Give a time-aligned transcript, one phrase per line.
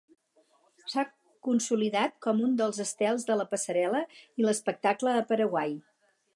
[0.93, 1.03] S'ha
[1.47, 4.03] consolidat com un dels estels de la passarel·la
[4.43, 5.81] i l'espectacle a Paraguai.